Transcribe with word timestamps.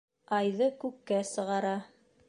Айҙы 0.37 0.69
күккә 0.85 1.21
сығара. 1.35 1.79